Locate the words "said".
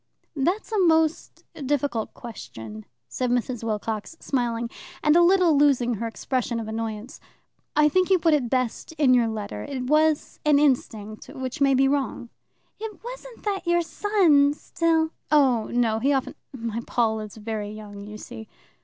3.07-3.29